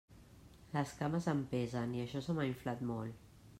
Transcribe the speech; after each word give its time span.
Les 0.77 0.93
cames 1.01 1.27
em 1.35 1.45
pesen 1.53 1.95
i 1.99 2.03
això 2.07 2.25
se 2.29 2.37
m'ha 2.39 2.49
inflat 2.55 2.85
molt. 2.93 3.33